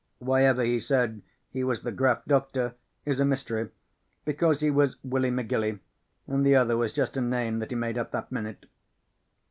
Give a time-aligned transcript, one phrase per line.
[0.17, 1.21] Whyever he said
[1.51, 2.73] he was the Graf Doktor
[3.05, 3.69] is a mystery,
[4.25, 5.79] because he was Willy McGilly
[6.25, 8.65] and the other was just a name that he made up that minute.